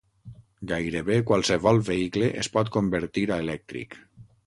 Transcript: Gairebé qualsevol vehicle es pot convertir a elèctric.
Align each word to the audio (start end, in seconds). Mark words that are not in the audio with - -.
Gairebé 0.71 1.17
qualsevol 1.27 1.83
vehicle 1.91 2.33
es 2.45 2.53
pot 2.59 2.75
convertir 2.79 3.29
a 3.37 3.43
elèctric. 3.47 3.99